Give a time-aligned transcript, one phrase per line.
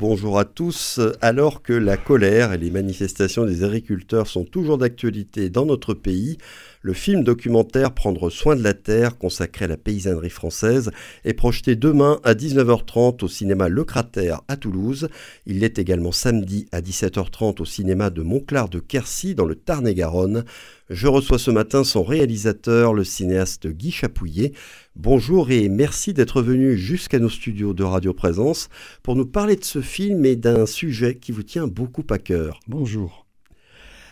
[0.00, 1.00] Bonjour à tous.
[1.20, 6.38] Alors que la colère et les manifestations des agriculteurs sont toujours d'actualité dans notre pays,
[6.80, 10.90] le film documentaire Prendre soin de la terre, consacré à la paysannerie française,
[11.24, 15.08] est projeté demain à 19h30 au cinéma Le Cratère à Toulouse.
[15.46, 20.44] Il l'est également samedi à 17h30 au cinéma de Montclar de Quercy dans le Tarn-et-Garonne.
[20.90, 24.52] Je reçois ce matin son réalisateur, le cinéaste Guy Chapouillet.
[24.96, 28.68] Bonjour et merci d'être venu jusqu'à nos studios de Radio Présence
[29.02, 32.60] pour nous parler de ce film et d'un sujet qui vous tient beaucoup à cœur.
[32.66, 33.27] Bonjour.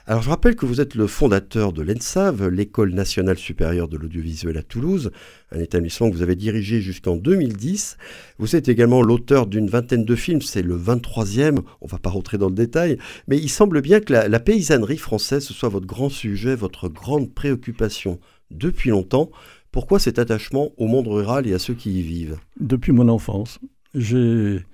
[0.08, 4.56] Alors je rappelle que vous êtes le fondateur de l'ENSAV, l'École nationale supérieure de l'audiovisuel
[4.56, 5.10] à Toulouse,
[5.50, 7.96] un établissement que vous avez dirigé jusqu'en 2010.
[8.38, 12.38] Vous êtes également l'auteur d'une vingtaine de films, c'est le 23e, on va pas rentrer
[12.38, 15.86] dans le détail, mais il semble bien que la, la paysannerie française ce soit votre
[15.86, 18.20] grand sujet, votre grande préoccupation
[18.52, 19.32] depuis longtemps.
[19.72, 22.38] Pourquoi cet attachement au monde rural et à ceux qui y vivent?
[22.60, 23.58] Depuis mon enfance,
[23.92, 24.64] j'ai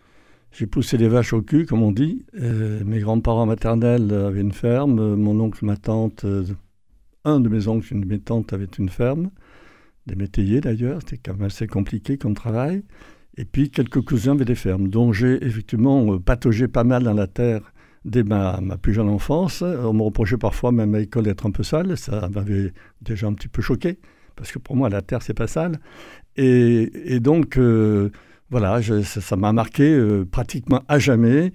[0.52, 2.26] j'ai poussé les vaches au cul, comme on dit.
[2.38, 5.14] Euh, mes grands-parents maternels avaient une ferme.
[5.14, 6.44] Mon oncle, ma tante, euh,
[7.24, 9.30] un de mes oncles, une de mes tantes avait une ferme.
[10.06, 12.82] Des métayers d'ailleurs, c'était quand même assez compliqué comme travail.
[13.38, 17.14] Et puis quelques cousins avaient des fermes, dont j'ai effectivement euh, pataugé pas mal dans
[17.14, 17.72] la terre
[18.04, 19.62] dès ma, plus jeune enfance.
[19.62, 21.96] On me reprochait parfois même à l'école d'être un peu sale.
[21.96, 23.98] Ça m'avait déjà un petit peu choqué,
[24.36, 25.78] parce que pour moi, la terre, c'est pas sale.
[26.36, 27.58] Et, donc,
[28.52, 31.54] voilà, ça m'a marqué euh, pratiquement à jamais.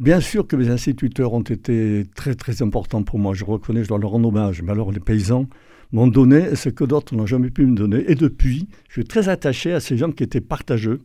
[0.00, 3.88] Bien sûr que mes instituteurs ont été très très importants pour moi, je reconnais, je
[3.88, 4.60] dois leur rendre hommage.
[4.60, 5.46] Mais alors les paysans
[5.92, 8.10] m'ont donné ce que d'autres n'ont jamais pu me donner.
[8.10, 11.00] Et depuis, je suis très attaché à ces gens qui étaient partageux,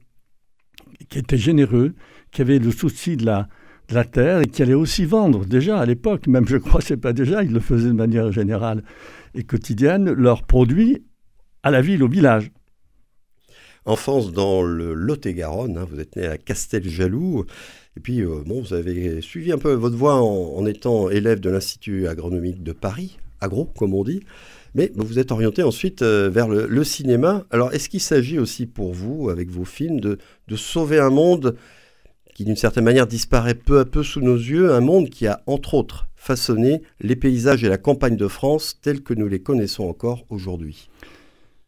[1.08, 1.94] qui étaient généreux,
[2.32, 3.48] qui avaient le souci de la,
[4.06, 7.54] terre et qui allaient aussi vendre déjà à l'époque, même je crois pas déjà, ils
[7.54, 8.84] le faisaient de manière générale
[9.36, 11.06] et quotidienne, leurs produits
[11.62, 12.52] à la ville, au village
[13.86, 15.78] enfance dans le Lot-et-Garonne.
[15.78, 17.46] Hein, vous êtes né à Casteljaloux.
[17.98, 21.50] Et puis, euh, bon, vous avez suivi un peu votre voie en, étant élève de
[21.50, 24.22] l'Institut agronomique de Paris, agro, comme on dit.
[24.74, 27.46] Mais vous êtes orienté ensuite euh, vers le, le, cinéma.
[27.52, 30.18] Alors, est-ce qu'il s'agit aussi pour vous, avec vos films, de,
[30.48, 31.58] de sauver un monde
[32.34, 35.42] qui, d'une certaine manière, disparaît peu à peu sous nos yeux, un monde qui a,
[35.46, 39.84] entre autres, façonné les paysages et la campagne de France tels que nous les connaissons
[39.84, 40.88] encore aujourd'hui?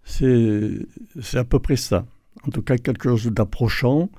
[0.04, 0.86] C'est
[1.34, 2.06] à peu près ça.
[2.46, 4.10] En tout cas, quelque chose d'approchant.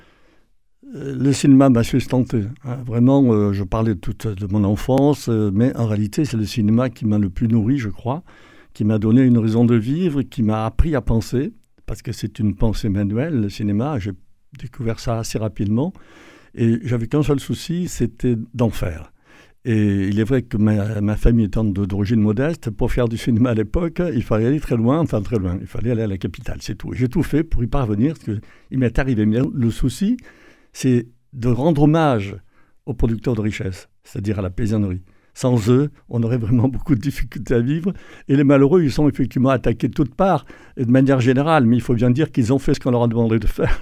[0.94, 2.44] Euh, le cinéma m'a sustenté.
[2.64, 2.76] Hein.
[2.86, 6.90] Vraiment, euh, je parlais toute de mon enfance, euh, mais en réalité, c'est le cinéma
[6.90, 8.22] qui m'a le plus nourri, je crois,
[8.72, 11.52] qui m'a donné une raison de vivre, qui m'a appris à penser,
[11.86, 13.98] parce que c'est une pensée manuelle, le cinéma.
[13.98, 14.12] J'ai
[14.58, 15.92] découvert ça assez rapidement.
[16.54, 19.12] Et j'avais qu'un seul souci, c'était d'en faire.
[19.66, 23.54] Et il est vrai que ma, famille étant d'origine modeste, pour faire du cinéma à
[23.54, 26.58] l'époque, il fallait aller très loin, enfin très loin, il fallait aller à la capitale,
[26.60, 26.92] c'est tout.
[26.92, 29.24] J'ai tout fait pour y parvenir, parce qu'il m'est arrivé.
[29.24, 30.18] Mais le souci,
[30.74, 32.36] c'est de rendre hommage
[32.84, 35.02] aux producteurs de richesse, c'est-à-dire à la paysannerie.
[35.32, 37.94] Sans eux, on aurait vraiment beaucoup de difficultés à vivre.
[38.28, 40.44] Et les malheureux, ils sont effectivement attaqués de toutes parts,
[40.76, 43.02] et de manière générale, mais il faut bien dire qu'ils ont fait ce qu'on leur
[43.02, 43.80] a demandé de faire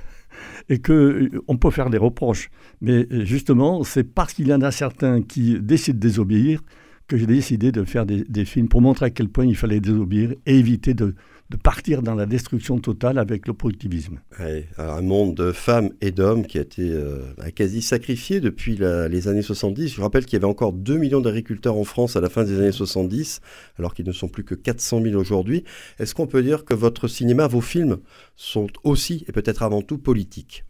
[0.69, 2.51] et qu'on euh, peut faire des reproches.
[2.81, 6.61] Mais euh, justement, c'est parce qu'il y en a certains qui décident de désobéir
[7.09, 10.35] que j'ai décidé de faire des, films pour montrer à quel point il fallait désobéir
[10.47, 11.15] et éviter de,
[11.53, 14.21] de partir dans la destruction totale avec le productivisme.
[14.41, 17.21] Ouais, un monde de femmes et d'hommes qui a été euh,
[17.55, 19.95] quasi sacrifié depuis la, les années 70.
[19.95, 22.59] Je rappelle qu'il y avait encore 2 millions d'agriculteurs en France à la fin des
[22.59, 23.43] années 70,
[23.79, 25.65] alors qu'ils ne sont plus que 400 000 aujourd'hui.
[25.99, 27.99] Est-ce qu'on peut dire que votre cinéma, vos films,
[28.35, 30.65] sont aussi et peut-être avant tout politiques?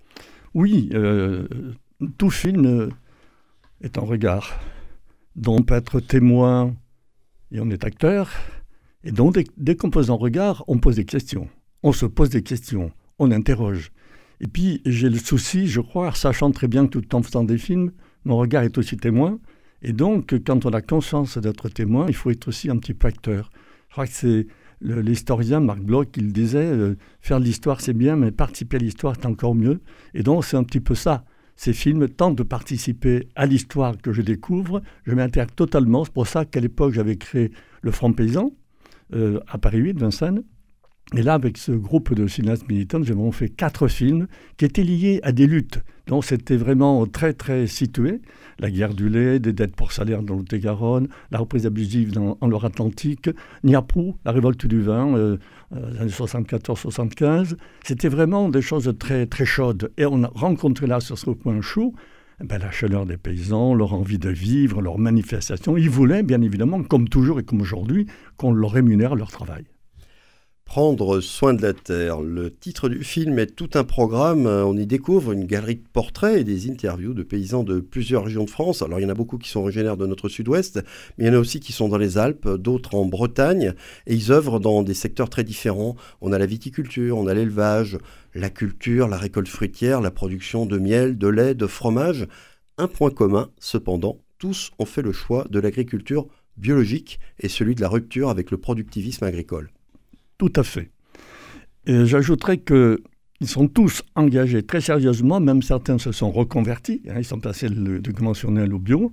[0.53, 1.47] Oui, euh,
[2.19, 2.91] tout film
[3.82, 4.59] est un regard
[5.47, 6.75] on peut être témoin
[7.53, 8.31] et on est acteur
[9.04, 11.48] et donc, dès, qu'on pose un regard, on pose des questions.
[11.82, 13.90] On se pose des questions, on interroge.
[14.40, 17.58] Et puis, j'ai le souci, je crois, sachant très bien que tout en faisant des
[17.58, 17.92] films,
[18.24, 19.38] mon regard est aussi témoin.
[19.82, 23.08] Et donc, quand on a conscience d'être témoin, il faut être aussi un petit peu
[23.08, 23.50] acteur.
[23.88, 24.46] Je crois que c'est
[24.80, 29.14] l'historien Marc Bloch qui le disait, euh, faire l'histoire c'est bien, mais participer à l'histoire
[29.16, 29.80] c'est encore mieux.
[30.14, 31.24] Et donc, c'est un petit peu ça.
[31.56, 34.82] Ces films tentent de participer à l'histoire que je découvre.
[35.04, 36.04] Je m'intègre totalement.
[36.04, 38.50] C'est pour ça qu'à l'époque, j'avais créé le Front Paysan,
[39.14, 40.42] euh, à Paris 8, Vincennes.
[41.14, 44.82] Et là, avec ce groupe de cinéastes militants, nous avons fait quatre films qui étaient
[44.82, 45.80] liés à des luttes.
[46.06, 48.20] Donc c'était vraiment très très situé.
[48.59, 52.38] La guerre du lait, des dettes pour salaire dans le Lot-et-Garonne, la reprise abusive dans,
[52.41, 53.28] en Loire-Atlantique,
[53.62, 55.36] Niapou, la révolte du vin, euh,
[55.76, 57.56] euh, années 74-75.
[57.84, 59.92] C'était vraiment des choses très très chaudes.
[59.98, 61.94] Et on a rencontré là sur ce point chaud
[62.44, 65.77] ben, la chaleur des paysans, leur envie de vivre, leur manifestation.
[65.77, 68.06] Ils voulaient, bien évidemment, comme toujours et comme aujourd'hui,
[68.36, 69.65] qu'on leur rémunère leur travail.
[70.64, 72.22] Prendre soin de la terre.
[72.22, 74.47] Le titre du film est tout un programme.
[74.47, 78.44] On y découvre une galerie de portraits et des interviews de paysans de plusieurs régions
[78.44, 78.80] de France.
[78.80, 80.82] Alors il y en a beaucoup qui sont originaires de notre sud-ouest,
[81.18, 83.74] mais il y en a aussi qui sont dans les Alpes, d'autres en Bretagne,
[84.06, 85.94] et ils œuvrent dans des secteurs très différents.
[86.22, 87.98] On a la viticulture, on a l'élevage,
[88.34, 92.26] la culture, la récolte fruitière, la production de miel, de lait, de fromage.
[92.78, 97.82] Un point commun, cependant, tous ont fait le choix de l'agriculture biologique et celui de
[97.82, 99.70] la rupture avec le productivisme agricole.
[100.38, 100.90] Tout à fait.
[101.86, 102.98] Et j'ajouterais qu'ils
[103.48, 108.12] sont tous engagés très sérieusement, même certains se sont reconvertis, hein, ils sont passés du
[108.12, 109.12] conventionnel au bio.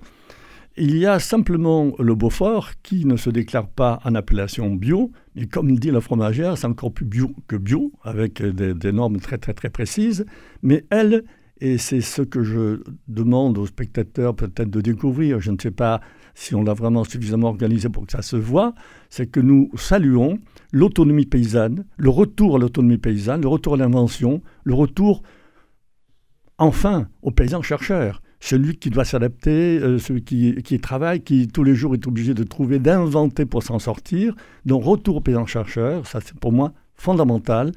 [0.76, 5.46] Il y a simplement le Beaufort qui ne se déclare pas en appellation bio, mais
[5.46, 9.36] comme dit la fromagère, c'est encore plus bio que bio, avec des, des, normes très
[9.36, 10.24] très très précises.
[10.62, 11.24] Mais elle,
[11.60, 16.00] et c'est ce que je demande aux spectateurs peut-être de découvrir, je ne sais pas
[16.34, 18.74] si on l'a vraiment suffisamment organisé pour que ça se voit,
[19.08, 20.38] c'est que nous saluons
[20.72, 25.22] l'autonomie paysanne, le retour à l'autonomie paysanne, le retour à l'invention, le retour
[26.58, 31.64] enfin au paysan chercheur, celui qui doit s'adapter, euh, celui qui, qui, travaille, qui tous
[31.64, 34.34] les jours est obligé de trouver, d'inventer pour s'en sortir.
[34.64, 37.72] Donc retour au paysan chercheur, ça c'est pour moi fondamental.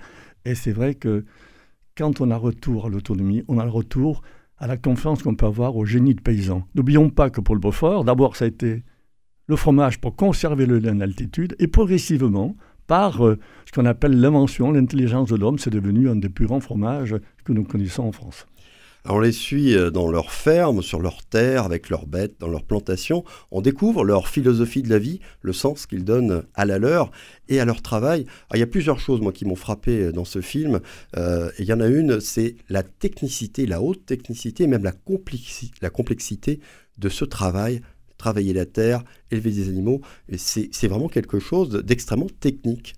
[0.45, 1.25] Et c'est vrai que
[1.95, 4.21] quand on a retour à l'autonomie, on a le retour
[4.63, 6.65] à la confiance qu'on peut avoir au génie de paysan.
[6.73, 8.83] N'oublions pas que pour le Beaufort, d'abord ça a été
[9.47, 12.55] le fromage pour conserver le lait en altitude, et progressivement,
[12.87, 16.61] par euh, ce qu'on appelle l'invention, l'intelligence de l'homme, c'est devenu un des plus grands
[16.61, 18.47] fromages que nous connaissons en France.
[19.05, 22.63] On les suit euh, dans leurs fermes, sur leurs terres, avec leurs bêtes, dans leurs
[22.63, 23.23] plantations.
[23.51, 27.11] On découvre leur philosophie de la vie, le sens qu'ils donnent à la leur
[27.49, 28.25] et à leur travail.
[28.53, 30.79] il y a plusieurs choses, moi, qui m'ont frappé euh, dans ce film.
[31.15, 34.93] il y en a une, c'est la technicité, la haute technicité, même la,
[35.81, 36.59] la complexité
[36.97, 37.81] de ce travail
[38.17, 39.99] travailler la terre, élever des animaux.
[40.37, 42.95] C'est vraiment quelque chose d'extrêmement technique.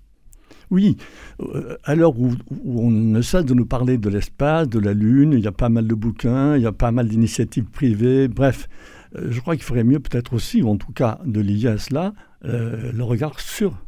[0.70, 0.96] Oui,
[1.40, 2.32] euh, à l'heure où,
[2.64, 5.68] on ne cesse de nous parler de l'espace, de la Lune, il y a pas
[5.68, 8.68] mal de bouquins, il y a pas mal d'initiatives privées, bref,
[9.16, 11.78] euh, je crois qu'il faudrait mieux peut-être aussi, ou en tout cas de lier à
[11.78, 12.14] cela,
[12.44, 13.78] euh, le regard sur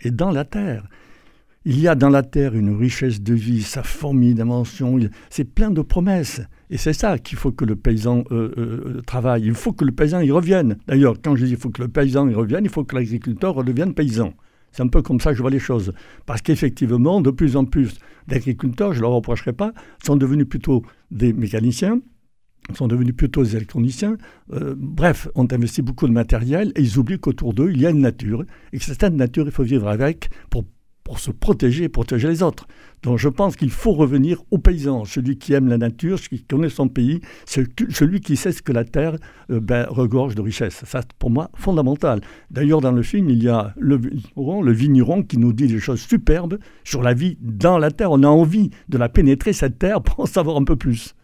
[0.00, 0.86] et, dans la Terre.
[1.64, 4.98] Il y a dans la Terre une richesse de vie, sa formidable dimension,
[5.30, 6.42] c'est plein de promesses.
[6.68, 8.22] Et c'est ça qu'il faut que le paysan
[9.04, 9.46] travaille.
[9.46, 10.76] Il faut que le paysan y revienne.
[10.86, 13.54] D'ailleurs, quand je dis il faut que le paysan y revienne, il faut que l'agriculteur
[13.54, 14.32] redevienne paysan.
[14.76, 15.94] C'est un peu comme ça que je vois les choses.
[16.26, 19.72] Parce qu'effectivement, de plus en plus d'agriculteurs, je ne leur reprocherai pas,
[20.04, 22.00] sont devenus plutôt des mécaniciens,
[22.74, 24.18] sont devenus plutôt des électroniciens.
[24.52, 27.90] Euh, bref, ont investi beaucoup de matériel et ils oublient qu'autour d'eux, il y a
[27.90, 28.44] une nature.
[28.74, 30.64] Et que cette nature, il faut vivre avec pour
[31.06, 32.66] pour se protéger et protéger les autres.
[33.04, 36.44] Donc je pense qu'il faut revenir au paysan, celui qui aime la nature, celui qui
[36.44, 39.14] connaît son pays, celui qui sait ce que la terre
[39.52, 40.82] euh, ben, regorge de richesses.
[40.84, 42.22] Ça, pour moi, fondamental.
[42.50, 44.00] D'ailleurs, dans le film, il y a le,
[44.36, 48.10] le vigneron qui nous dit des choses superbes sur la vie dans la terre.
[48.10, 51.14] On a envie de la pénétrer, cette terre, pour en savoir un peu plus.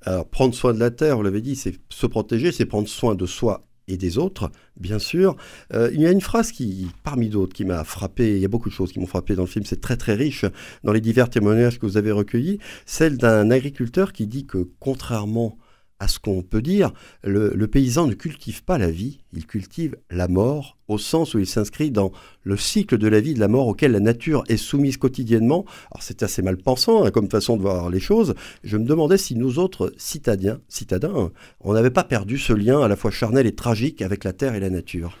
[0.00, 3.14] Alors, prendre soin de la terre, vous l'avez dit, c'est se protéger, c'est prendre soin
[3.14, 5.36] de soi et des autres, bien sûr.
[5.74, 8.48] Euh, il y a une phrase qui, parmi d'autres, qui m'a frappé, il y a
[8.48, 10.44] beaucoup de choses qui m'ont frappé dans le film, c'est très très riche
[10.84, 15.58] dans les divers témoignages que vous avez recueillis, celle d'un agriculteur qui dit que contrairement
[16.00, 16.92] à ce qu'on peut dire,
[17.24, 21.46] le, paysan ne cultive pas la vie, il cultive la mort, au sens où il
[21.46, 22.12] s'inscrit dans
[22.44, 25.64] le cycle de la vie de la mort auquel la nature est soumise quotidiennement.
[25.90, 28.34] Alors c'est assez mal pensant hein, comme façon de voir les choses.
[28.62, 31.30] Je me demandais si nous autres citadins, citadins
[31.60, 34.54] on n'avait pas perdu ce lien à la fois charnel et tragique avec la terre
[34.54, 35.18] et la nature.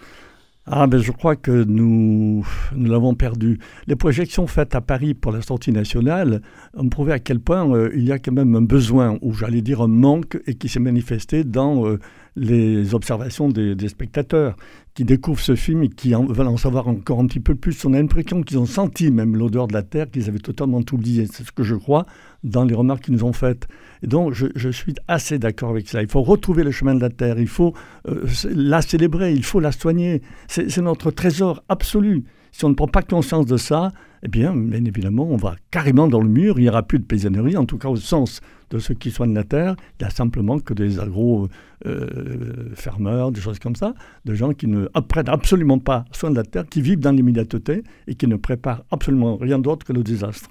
[0.70, 2.46] Ah ben je crois que nous,
[2.76, 3.58] nous l'avons perdu.
[3.86, 6.42] Les projections faites à Paris pour la sortie nationale
[6.74, 9.62] ont prouvé à quel point euh, il y a quand même un besoin, ou j'allais
[9.62, 11.98] dire un manque, et qui s'est manifesté dans euh,
[12.36, 14.56] les observations des, spectateurs
[14.92, 17.82] qui découvrent ce film et qui veulent en savoir encore un petit peu plus.
[17.86, 21.26] On a l'impression qu'ils ont senti même l'odeur de la terre qu'ils avaient totalement oublié.
[21.32, 22.04] C'est ce que je crois
[22.44, 23.66] dans les remarques qu'ils nous ont faites.
[24.02, 26.02] Et donc je, suis assez d'accord avec ça.
[26.02, 27.74] Il faut retrouver le chemin de la terre, il faut
[28.08, 30.22] euh, la célébrer, il faut la soigner.
[30.46, 32.24] C'est notre trésor absolu.
[32.52, 33.92] Si on ne prend pas conscience de ça,
[34.22, 36.58] eh bien, bien évidemment, on va carrément dans le mur.
[36.58, 38.40] Il n'y aura plus de paysannerie, en tout cas au sens
[38.70, 39.76] de ceux qui soignent la terre.
[39.98, 44.86] Il n'y a simplement que des agro-fermeurs, des choses comme ça, de gens qui ne
[45.08, 48.84] prennent absolument pas soin de la terre, qui vivent dans l'immédiateté et qui ne préparent
[48.90, 50.50] absolument rien d'autre que le désastre.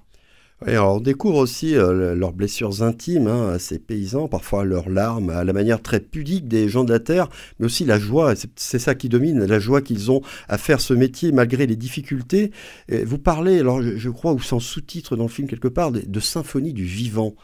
[0.66, 5.44] On découvre aussi euh, leurs blessures intimes hein, à ces paysans, parfois leurs larmes, à
[5.44, 8.96] la manière très pudique des gens de la terre, mais aussi la joie, c'est ça
[8.96, 12.52] qui domine, la joie qu'ils ont à faire ce métier malgré les difficultés.
[12.90, 16.74] vous parlez, alors je, crois, ou sans sous-titre dans le film quelque part, de symphonie
[16.74, 17.36] du vivant.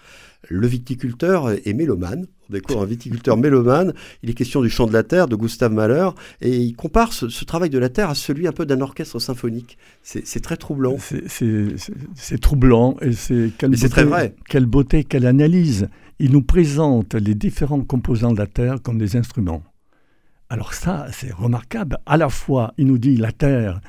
[0.49, 2.27] Le viticulteur est mélomane.
[2.49, 3.93] On découvre un viticulteur mélomane.
[4.21, 6.09] Il est question du chant de la terre de Gustave Mahler
[6.41, 9.77] et il compare ce, travail de la terre à celui un peu d'un orchestre symphonique.
[10.01, 10.97] C'est très troublant.
[11.27, 14.35] C'est troublant et c'est quelle, très vrai.
[14.47, 15.87] quelle beauté, quelle analyse.
[16.19, 19.63] Il nous présente les différents composants de la terre comme des instruments.
[20.49, 21.97] Alors ça, c'est remarquable.
[22.05, 23.81] À la fois, il nous dit la terre,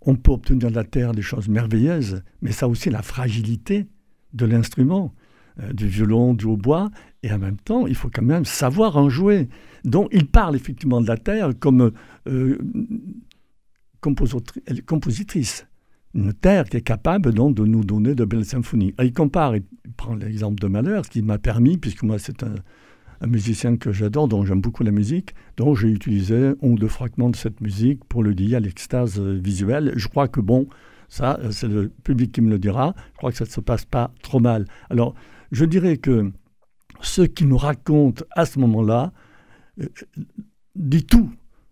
[0.00, 3.86] on peut obtenir de la terre des choses merveilleuses, mais ça aussi la fragilité
[4.32, 5.12] de l'instrument,
[5.72, 6.90] du violon, du hautbois,
[7.22, 9.48] et en même temps, il faut quand même savoir en jouer.
[9.84, 11.92] Donc, il parle effectivement de la terre comme
[12.28, 12.58] euh,
[14.00, 15.66] compositrice.
[16.14, 18.94] Une terre qui est capable donc de nous donner de belles symphonies.
[19.00, 19.62] il compare, il
[19.96, 22.54] prend l'exemple de Malheur, ce qui m'a permis, puisque moi c'est un,
[23.26, 27.28] musicien que j'adore, dont j'aime beaucoup la musique, donc j'ai utilisé un ou deux fragments
[27.28, 29.92] de cette musique pour le dire à l'extase visuelle.
[29.94, 30.66] Je crois que bon,
[31.10, 32.94] ça, c'est le public qui me le dira.
[33.12, 34.64] Je crois que ça ne se passe pas trop mal.
[34.88, 35.14] Alors,
[35.50, 36.30] je dirais que
[37.02, 39.12] ce qui nous raconte à ce moment-là
[39.80, 39.88] euh,
[40.76, 41.30] dit tout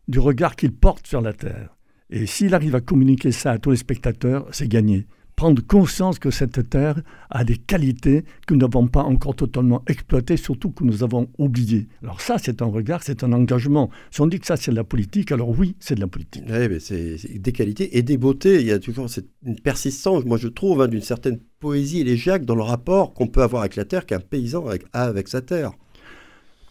[0.08, 1.76] du regard qu'il porte sur la Terre.
[2.10, 5.06] Et s'il arrive à communiquer ça à tous les spectateurs, c'est gagné
[5.38, 10.36] prendre conscience que cette terre a des qualités que nous n'avons pas encore totalement exploitées,
[10.36, 11.86] surtout que nous avons oubliées.
[12.02, 13.88] Alors ça, c'est un regard, c'est un engagement.
[14.10, 16.42] Si on dit que ça, c'est de la politique, alors oui, c'est de la politique.
[16.48, 18.60] Oui, mais c'est des qualités et des beautés.
[18.62, 19.28] Il y a toujours cette,
[19.62, 23.62] persistance, moi je trouve, hein, d'une certaine poésie élégiaque dans le rapport qu'on peut avoir
[23.62, 25.70] avec la terre qu'un paysan a avec sa terre.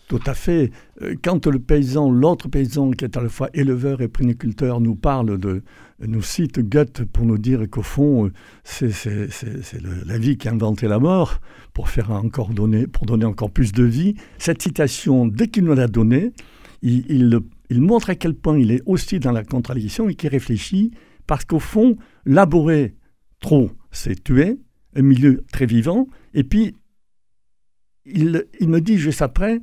[0.08, 0.72] Tout à fait.
[1.02, 4.96] Euh, quand le paysan, l'autre paysan qui est à la fois éleveur et priniculteur, nous
[4.96, 5.64] parle de,
[6.00, 8.32] nous cite Goethe pour nous dire qu'au fond, euh,
[8.64, 11.42] c'est la vie qui a inventé la mort
[11.74, 14.16] pour faire encore donner, pour donner encore plus de vie.
[14.38, 16.32] Cette citation, dès qu'il nous l'a donnée,
[16.82, 20.92] il, il, montre à quel point il est aussi dans la contradiction et qu'il réfléchit
[21.26, 22.96] parce qu'au fond, laborer
[23.42, 24.58] trop, c'est tuer,
[24.96, 26.76] un milieu très vivant, et puis
[28.06, 29.60] il, il me dit juste après,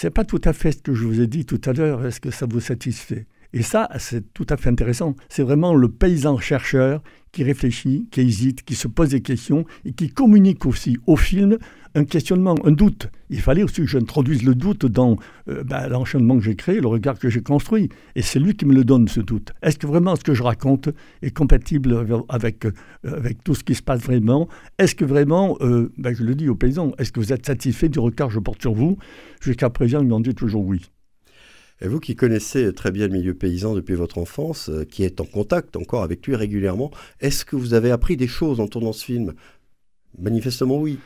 [0.00, 2.06] c'est pas tout à fait ce que je vous ai dit tout à l'heure.
[2.06, 3.26] Est-ce que ça vous satisfait?
[3.52, 5.16] Et ça, c'est tout à fait intéressant.
[5.28, 7.02] C'est vraiment le paysan chercheur
[7.32, 11.58] qui réfléchit, qui hésite, qui se pose des questions et qui communique aussi au film
[11.98, 13.08] un questionnement, un doute.
[13.28, 15.16] Il fallait aussi que j'introduise le doute dans
[15.48, 17.88] euh, ben, l'enchaînement que j'ai créé, le regard que j'ai construit.
[18.14, 19.52] Et c'est lui qui me le donne, ce doute.
[19.62, 20.88] Est-ce que vraiment ce que je raconte
[21.22, 22.72] est compatible avec, euh,
[23.44, 24.48] tout ce qui se passe vraiment?
[24.78, 27.88] Est-ce que vraiment, euh, ben, je le dis aux paysans, est-ce que vous êtes satisfait
[27.88, 28.96] du regard que je porte sur vous?
[29.40, 30.90] Jusqu'à présent, ils m'ont dit toujours oui.
[31.80, 35.24] Et vous qui connaissez très bien le milieu paysan depuis votre enfance, qui êtes en
[35.24, 36.90] contact encore avec lui régulièrement,
[37.20, 39.34] est-ce que vous avez appris des choses en tournant ce film?
[40.18, 40.98] Manifestement oui.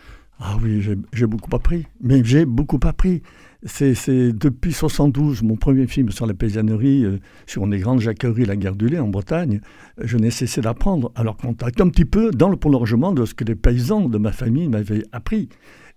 [0.45, 1.87] Ah oui, j'ai beaucoup appris.
[2.01, 3.23] Mais j'ai beaucoup appris.
[3.65, 3.95] C'est
[4.33, 8.75] depuis 72, mon premier film sur la paysannerie, euh, sur les grandes jacqueries, la guerre
[8.75, 9.61] du lait en Bretagne,
[10.03, 13.45] je n'ai cessé d'apprendre, alors contact un petit peu dans le prolongement de ce que
[13.45, 15.49] les paysans de ma famille m'avaient appris.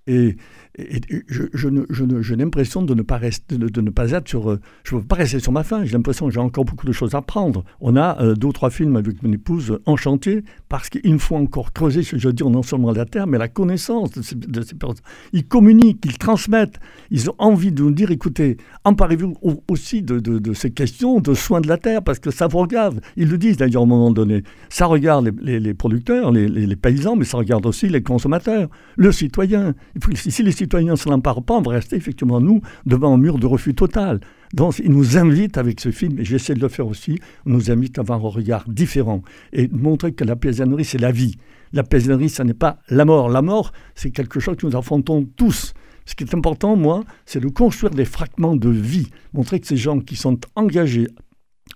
[0.08, 0.36] Et,
[0.78, 5.16] j'ai l'impression de ne pas rester, de, ne pas être sur, euh, je veux pas
[5.16, 5.86] rester sur ma faim.
[5.86, 7.64] J'ai l'impression que j'ai encore beaucoup de choses à apprendre.
[7.80, 11.38] On a euh, deux ou trois films avec mon épouse en chantier parce qu'il faut
[11.38, 14.36] encore creuser, je veux dire, non seulement la terre, mais la connaissance de ces,
[14.76, 15.04] personnes.
[15.32, 16.80] Ils communiquent, ils transmettent.
[17.10, 19.36] Ils ont envie de nous dire, écoutez, emparez-vous
[19.70, 23.02] aussi de, ces questions de soins de la terre parce que ça vous regarde.
[23.16, 24.44] Ils le disent d'ailleurs à un moment donné.
[24.70, 29.74] Ça regarde les, producteurs, les, les, paysans, mais ça regarde aussi les consommateurs, le citoyen.
[30.16, 33.38] Si les citoyens ne s'en emparent pas, on va rester effectivement, nous, devant un mur
[33.38, 34.20] de refus total.
[34.54, 37.72] Donc, il nous invite avec ce film, et j'essaie de le faire aussi, on nous
[37.72, 39.22] invite à avoir un regard différent
[39.54, 41.38] et montrer que la paysannerie, c'est la vie.
[41.74, 43.30] La paysannerie, ce n'est pas la mort.
[43.30, 45.74] La mort, c'est quelque chose que nous affrontons tous.
[46.06, 49.78] Ce qui est important, moi, c'est de construire des fragments de vie, montrer que ces
[49.78, 51.08] gens qui sont engagés,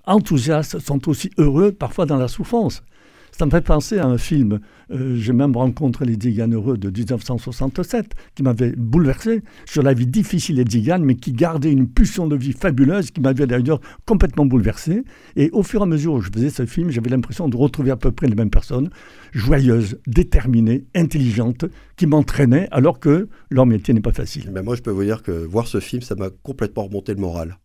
[0.06, 2.84] enthousiastes, sont aussi heureux, parfois dans la souffrance.
[3.32, 4.60] Ça me fait penser à un film.
[4.92, 10.58] Euh, j'ai même rencontré les Diganereux de 1967 qui m'avait bouleversé sur la vie difficile
[10.58, 15.04] des Diganes, mais qui gardait une pulsion de vie fabuleuse qui m'avait d'ailleurs complètement bouleversé.
[15.36, 17.92] Et au fur et à mesure où je faisais ce film, j'avais l'impression de retrouver
[17.92, 18.90] à peu près les mêmes personnes,
[19.32, 24.50] joyeuses, déterminées, intelligentes, qui m'entraînaient alors que leur métier n'est pas facile.
[24.54, 27.20] Mais moi, je peux vous dire que voir ce film, ça m'a complètement remonté le
[27.20, 27.58] moral.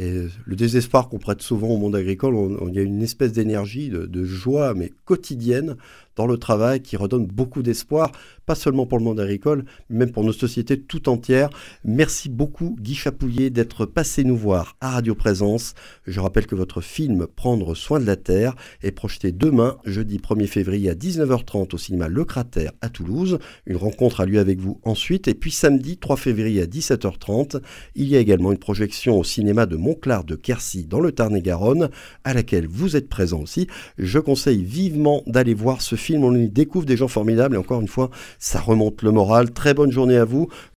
[0.00, 2.36] Et le désespoir qu'on prête souvent au monde agricole,
[2.68, 5.76] il y a une espèce d'énergie, de, joie, mais quotidienne,
[6.18, 8.10] dans le travail qui redonne beaucoup d'espoir,
[8.44, 11.48] pas seulement pour le monde agricole, mais même pour nos sociétés tout entières.
[11.84, 15.74] Merci beaucoup Guy Chapouillet d'être passé nous voir à Radio Présence.
[16.08, 20.48] Je rappelle que votre film Prendre soin de la Terre est projeté demain, jeudi 1er
[20.48, 23.38] février à 19h30 au cinéma Le Cratère à Toulouse.
[23.66, 25.28] Une rencontre a lieu avec vous ensuite.
[25.28, 27.60] Et puis samedi 3 février à 17h30,
[27.94, 31.90] il y a également une projection au cinéma de Montclar de Quercy dans le Tarn-et-Garonne,
[32.24, 33.68] à laquelle vous êtes présent aussi.
[33.98, 37.80] Je conseille vivement d'aller voir ce film on y découvre des gens formidables et encore
[37.80, 39.52] une fois, ça remonte le moral.
[39.52, 40.48] Très bonne journée à vous.